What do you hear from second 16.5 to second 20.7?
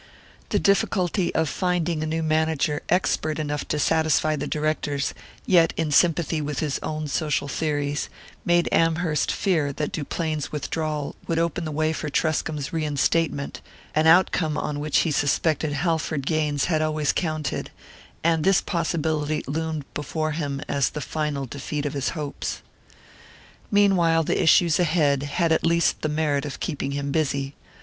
had always counted; and this possibility loomed before him